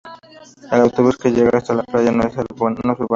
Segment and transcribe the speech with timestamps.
[0.71, 3.05] El autobús que llega hasta a la playa no es urbano.